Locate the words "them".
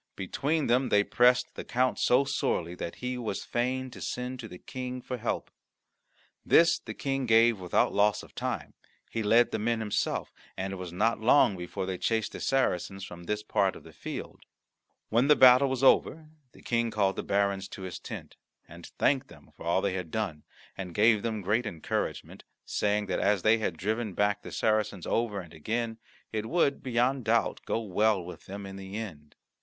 0.65-0.89, 19.27-19.51, 21.21-21.41, 28.47-28.65